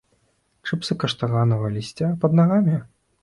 Чыпсы 0.69 0.97
каштанавага 1.03 1.69
лісця 1.75 2.09
пад 2.23 2.31
нагамі? 2.39 2.81